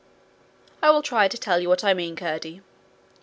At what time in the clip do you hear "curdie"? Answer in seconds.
2.15-2.63